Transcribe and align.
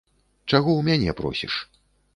Чаго 0.49 0.71
ў 0.75 0.81
мяне 0.89 1.17
просіш. 1.23 1.53